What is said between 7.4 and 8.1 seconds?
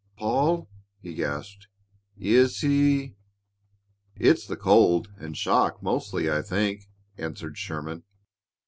Sherman.